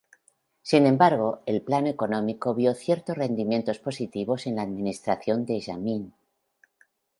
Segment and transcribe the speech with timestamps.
[0.63, 6.15] Sin embargo, el plano económico vio ciertos rendimientos positivos en la administración de Yameen.